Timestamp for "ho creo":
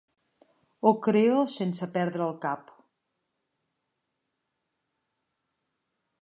0.85-1.43